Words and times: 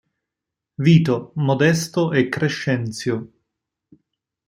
Vito, 0.79 1.31
Modesto 1.35 2.11
e 2.11 2.27
Crescenzio. 2.27 3.31